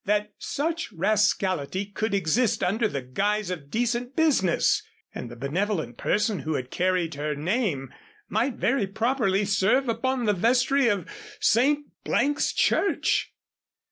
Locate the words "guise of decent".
3.03-4.15